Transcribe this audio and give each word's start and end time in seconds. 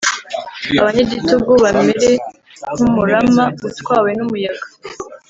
abanyagitugu 0.81 1.51
bamere 1.63 2.11
nk’umurama 2.77 3.43
utwawe 3.67 4.09
n’umuyaga. 4.17 4.67